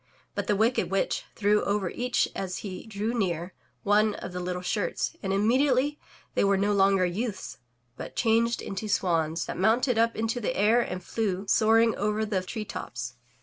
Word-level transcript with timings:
But 0.33 0.47
the 0.47 0.55
wicked 0.55 0.89
witch 0.89 1.25
threw 1.35 1.63
over 1.63 1.91
each 1.91 2.27
as 2.35 2.57
he 2.65 2.87
drew 2.87 3.13
near, 3.13 3.53
one 3.83 4.15
of 4.15 4.31
the 4.33 4.39
little 4.39 4.63
shirts, 4.63 5.15
and 5.21 5.31
immediately 5.31 5.99
they 6.33 6.43
were 6.43 6.57
no 6.57 6.73
longer 6.73 7.05
youths, 7.05 7.59
but 7.97 8.15
changed 8.15 8.63
into 8.63 8.87
swans, 8.89 9.45
that 9.45 9.59
mounted 9.59 9.99
up 9.99 10.15
into 10.15 10.39
the 10.39 10.57
air 10.57 10.81
and 10.81 11.03
flew, 11.03 11.45
soaring 11.47 11.95
over 11.97 12.25
the 12.25 12.41
tree 12.41 12.65
tops. 12.65 13.13